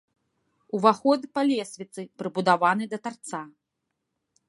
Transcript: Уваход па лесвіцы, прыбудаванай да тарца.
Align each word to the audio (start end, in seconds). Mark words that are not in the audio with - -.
Уваход 0.77 1.27
па 1.37 1.41
лесвіцы, 1.51 2.01
прыбудаванай 2.23 2.87
да 2.95 3.05
тарца. 3.05 3.47